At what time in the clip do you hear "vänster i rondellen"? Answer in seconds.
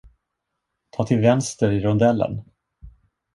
1.21-2.41